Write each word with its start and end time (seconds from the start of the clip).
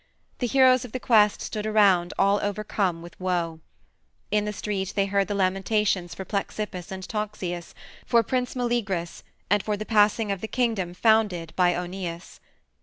The 0.39 0.47
heroes 0.47 0.83
of 0.83 0.93
the 0.93 0.99
quest 0.99 1.43
stood 1.43 1.67
around, 1.67 2.11
all 2.17 2.39
overcome 2.41 3.03
with 3.03 3.19
woe. 3.19 3.59
In 4.31 4.45
the 4.45 4.51
street 4.51 4.93
they 4.95 5.05
heard 5.05 5.27
the 5.27 5.35
lamentations 5.35 6.15
for 6.15 6.25
Plexippus 6.25 6.91
and 6.91 7.07
Toxeus, 7.07 7.75
for 8.07 8.23
Prince 8.23 8.55
Meleagrus, 8.55 9.21
and 9.47 9.61
for 9.61 9.77
the 9.77 9.85
passing 9.85 10.31
of 10.31 10.41
the 10.41 10.47
kingdom 10.47 10.95
founded 10.95 11.53
by 11.55 11.73
Oeneus. 11.75 12.39